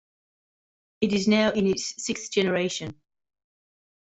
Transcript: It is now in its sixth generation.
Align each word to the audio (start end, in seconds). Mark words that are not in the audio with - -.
It 1.01 1.13
is 1.13 1.27
now 1.27 1.51
in 1.51 1.67
its 1.67 2.03
sixth 2.03 2.31
generation. 2.31 2.99